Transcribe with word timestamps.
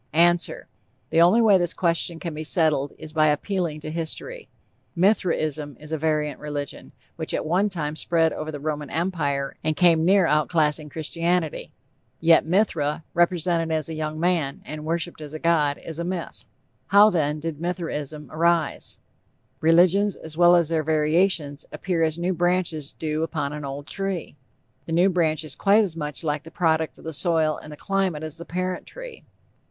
_)ANSWER: 0.13 0.67
The 1.11 1.21
only 1.21 1.43
way 1.43 1.59
this 1.59 1.75
question 1.75 2.17
can 2.17 2.33
be 2.33 2.43
settled 2.43 2.91
is 2.97 3.13
by 3.13 3.27
appealing 3.27 3.81
to 3.81 3.91
history. 3.91 4.49
Mithraism 4.95 5.77
is 5.79 5.91
a 5.91 5.97
variant 5.99 6.39
religion, 6.39 6.91
which 7.17 7.35
at 7.35 7.45
one 7.45 7.69
time 7.69 7.95
spread 7.95 8.33
over 8.33 8.51
the 8.51 8.59
Roman 8.59 8.89
Empire 8.89 9.55
and 9.63 9.75
came 9.75 10.03
near 10.03 10.25
outclassing 10.25 10.89
Christianity. 10.89 11.71
Yet, 12.19 12.47
Mithra, 12.47 13.03
represented 13.13 13.71
as 13.71 13.89
a 13.89 13.93
young 13.93 14.19
man, 14.19 14.63
and 14.65 14.85
worshiped 14.85 15.21
as 15.21 15.35
a 15.35 15.39
god, 15.39 15.77
is 15.77 15.99
a 15.99 16.03
myth. 16.03 16.45
How, 16.87 17.11
then, 17.11 17.39
did 17.39 17.61
Mithraism 17.61 18.27
arise? 18.31 18.97
Religions, 19.59 20.15
as 20.15 20.35
well 20.35 20.55
as 20.55 20.69
their 20.69 20.81
variations, 20.81 21.63
appear 21.71 22.01
as 22.01 22.17
new 22.17 22.33
branches 22.33 22.91
do 22.93 23.21
upon 23.21 23.53
an 23.53 23.63
old 23.63 23.85
tree. 23.85 24.35
The 24.87 24.93
new 24.93 25.11
branch 25.11 25.43
is 25.43 25.55
quite 25.55 25.83
as 25.83 25.95
much 25.95 26.23
the 26.23 26.49
product 26.51 26.97
of 26.97 27.03
the 27.03 27.13
soil 27.13 27.57
and 27.57 27.77
climate 27.77 28.23
as 28.23 28.37
the 28.39 28.45
parent 28.45 28.87
tree. 28.87 29.23